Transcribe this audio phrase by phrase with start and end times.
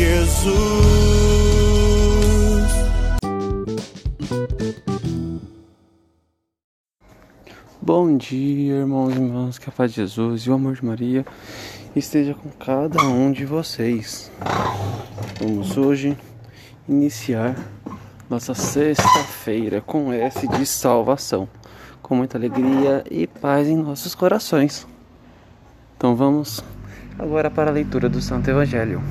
[0.00, 0.50] Jesus.
[7.82, 11.26] Bom dia, irmãos e irmãs, que a paz de Jesus e o amor de Maria
[11.94, 14.32] esteja com cada um de vocês.
[15.38, 16.16] Vamos hoje
[16.88, 17.54] iniciar
[18.30, 21.46] nossa sexta-feira com S de salvação,
[22.00, 24.86] com muita alegria e paz em nossos corações.
[25.98, 26.64] Então vamos
[27.18, 29.02] agora para a leitura do Santo Evangelho.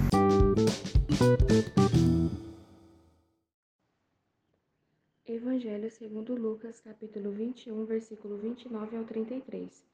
[5.31, 9.85] Evangelho segundo Lucas, capítulo 21, versículo 29 ao 33.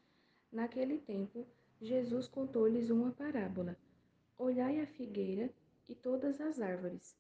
[0.50, 1.46] Naquele tempo,
[1.82, 3.76] Jesus contou-lhes uma parábola.
[4.38, 5.50] Olhai a figueira
[5.90, 7.18] e todas as árvores.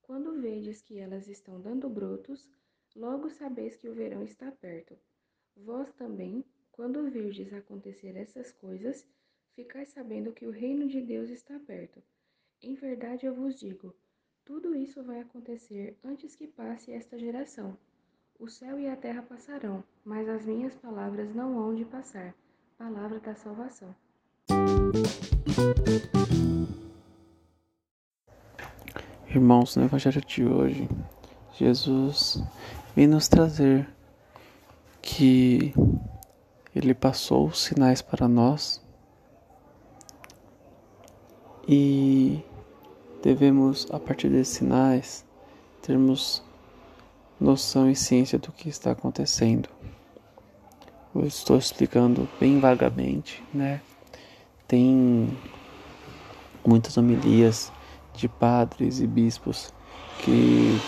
[0.00, 2.48] Quando vedes que elas estão dando brotos,
[2.96, 4.96] logo sabeis que o verão está perto.
[5.54, 6.42] Vós também,
[6.72, 9.06] quando virdes acontecer essas coisas,
[9.52, 12.02] ficais sabendo que o reino de Deus está perto.
[12.62, 13.94] Em verdade eu vos digo,
[14.48, 17.76] tudo isso vai acontecer antes que passe esta geração.
[18.40, 22.34] O céu e a terra passarão, mas as minhas palavras não hão de passar.
[22.78, 23.94] Palavra da salvação.
[29.28, 30.88] Irmãos, no Evangelho de hoje,
[31.52, 32.42] Jesus
[32.96, 33.86] vem nos trazer
[35.02, 35.74] que
[36.74, 38.82] Ele passou os sinais para nós
[41.68, 42.42] e
[43.22, 45.24] devemos, a partir desses sinais,
[45.82, 46.42] termos
[47.40, 49.68] noção e ciência do que está acontecendo.
[51.14, 53.80] Eu estou explicando bem vagamente, né?
[54.66, 55.36] Tem
[56.66, 57.72] muitas homilias
[58.14, 59.72] de padres e bispos
[60.18, 60.78] que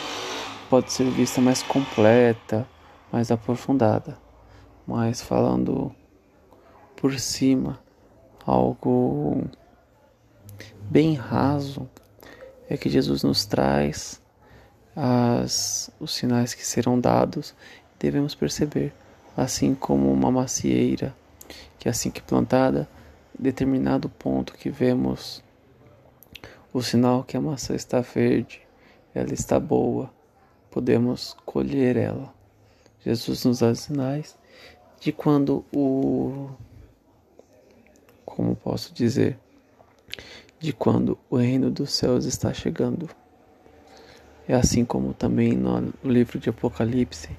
[0.68, 2.68] pode ser vista mais completa,
[3.10, 4.18] mais aprofundada,
[4.86, 5.94] mas falando
[6.96, 7.80] por cima
[8.46, 9.44] algo
[10.90, 11.88] bem raso
[12.70, 14.22] é que Jesus nos traz
[14.96, 17.54] as, os sinais que serão dados
[17.98, 18.94] devemos perceber
[19.36, 21.14] assim como uma macieira
[21.78, 22.88] que assim que plantada
[23.38, 25.42] determinado ponto que vemos
[26.72, 28.62] o sinal que a maçã está verde,
[29.14, 30.10] ela está boa,
[30.70, 32.32] podemos colher ela.
[33.04, 34.36] Jesus nos dá sinais
[35.00, 36.50] de quando o.
[38.24, 39.36] Como posso dizer?
[40.60, 43.08] De quando o reino dos céus está chegando.
[44.46, 47.30] É assim como também no livro de Apocalipse,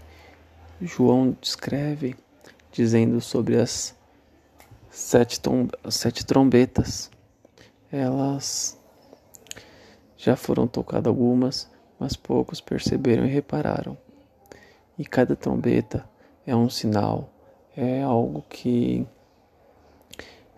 [0.81, 2.15] João descreve,
[2.71, 3.95] dizendo sobre as
[4.89, 5.39] sete,
[5.83, 7.11] as sete trombetas.
[7.91, 8.75] Elas
[10.17, 11.69] já foram tocadas algumas,
[11.99, 13.95] mas poucos perceberam e repararam.
[14.97, 16.09] E cada trombeta
[16.43, 17.31] é um sinal,
[17.77, 19.05] é algo que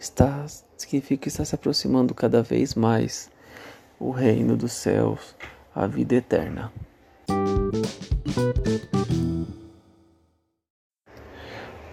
[0.04, 0.46] está
[0.76, 3.32] significa que está se aproximando cada vez mais
[3.98, 5.34] o reino dos céus,
[5.74, 6.74] a vida eterna.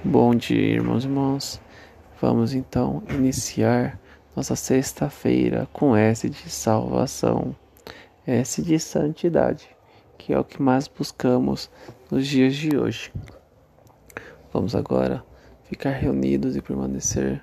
[0.02, 1.60] Bom dia, irmãos e irmãs.
[2.20, 3.98] Vamos então iniciar
[4.34, 7.54] nossa sexta-feira com S de salvação,
[8.26, 9.68] S de santidade,
[10.18, 11.70] que é o que mais buscamos
[12.10, 13.12] nos dias de hoje.
[14.52, 15.24] Vamos agora
[15.62, 17.40] ficar reunidos e permanecer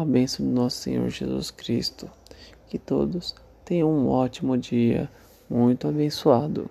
[0.00, 2.10] com a bênção do nosso Senhor Jesus Cristo.
[2.68, 3.34] Que todos
[3.66, 5.10] tenham um ótimo dia,
[5.46, 6.70] muito abençoado.